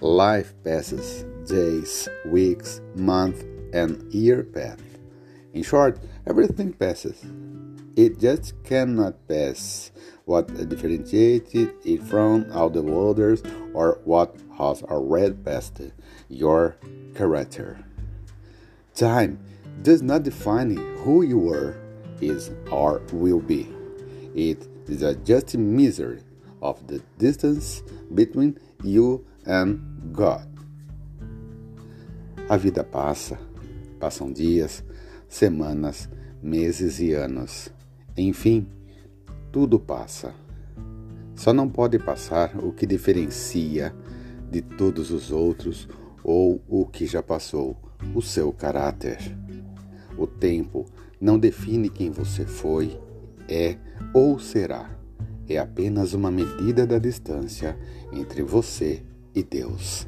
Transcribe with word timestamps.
Life 0.00 0.54
passes, 0.62 1.24
days, 1.48 2.08
weeks, 2.24 2.80
months, 2.94 3.42
and 3.72 4.00
year 4.14 4.44
pass. 4.44 4.78
In 5.52 5.64
short, 5.64 5.98
everything 6.24 6.72
passes. 6.72 7.24
It 7.96 8.20
just 8.20 8.54
cannot 8.62 9.26
pass 9.26 9.90
what 10.24 10.46
differentiated 10.68 11.74
it 11.84 12.02
from 12.04 12.46
all 12.52 12.70
the 12.70 12.86
others 12.86 13.42
or 13.74 14.00
what 14.04 14.36
has 14.56 14.84
already 14.84 15.34
passed 15.34 15.80
your 16.28 16.76
character. 17.16 17.84
Time 18.94 19.40
does 19.82 20.00
not 20.00 20.22
define 20.22 20.76
who 20.98 21.22
you 21.22 21.38
were, 21.38 21.76
is, 22.20 22.52
or 22.70 23.02
will 23.12 23.40
be. 23.40 23.68
It 24.32 24.68
is 24.86 25.02
a 25.02 25.16
just 25.16 25.56
measure 25.56 26.20
of 26.62 26.86
the 26.86 27.00
distance 27.18 27.82
between 28.14 28.60
you 28.84 29.24
and 29.46 29.78
God. 30.12 30.46
A 32.48 32.56
vida 32.56 32.82
passa, 32.82 33.38
passam 33.98 34.32
dias, 34.32 34.84
semanas, 35.28 36.08
meses 36.42 37.00
e 37.00 37.12
anos. 37.12 37.72
Enfim, 38.16 38.68
tudo 39.52 39.78
passa. 39.78 40.34
Só 41.34 41.52
não 41.52 41.68
pode 41.68 41.98
passar 41.98 42.56
o 42.58 42.72
que 42.72 42.86
diferencia 42.86 43.94
de 44.50 44.62
todos 44.62 45.10
os 45.10 45.30
outros 45.30 45.88
ou 46.24 46.62
o 46.66 46.86
que 46.86 47.06
já 47.06 47.22
passou, 47.22 47.76
o 48.14 48.22
seu 48.22 48.52
caráter. 48.52 49.18
O 50.16 50.26
tempo 50.26 50.86
não 51.20 51.38
define 51.38 51.88
quem 51.88 52.10
você 52.10 52.44
foi, 52.44 52.98
é 53.48 53.76
ou 54.12 54.38
será. 54.38 54.90
É 55.48 55.58
apenas 55.58 56.12
uma 56.12 56.30
medida 56.30 56.86
da 56.86 56.98
distância 56.98 57.78
entre 58.12 58.42
você 58.42 59.02
e 59.34 59.42
Deus. 59.42 60.06